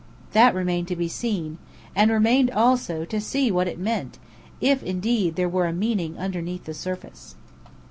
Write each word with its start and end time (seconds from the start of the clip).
That 0.31 0.55
remained 0.55 0.87
to 0.87 0.95
be 0.95 1.07
seen. 1.07 1.59
And 1.95 2.09
remained 2.09 2.49
also, 2.49 3.05
to 3.05 3.21
see 3.21 3.51
what 3.51 3.67
it 3.67 3.77
meant, 3.77 4.17
if 4.59 4.81
indeed 4.81 5.35
there 5.35 5.47
were 5.47 5.67
a 5.67 5.73
meaning 5.73 6.17
underneath 6.17 6.63
the 6.63 6.73
surface. 6.73 7.35